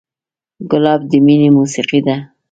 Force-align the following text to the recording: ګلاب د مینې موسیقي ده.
ګلاب 0.71 1.01
د 1.09 1.11
مینې 1.25 1.49
موسیقي 1.57 1.99
ده. 2.05 2.15